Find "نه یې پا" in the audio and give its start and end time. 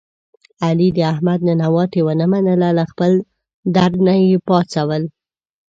4.05-4.59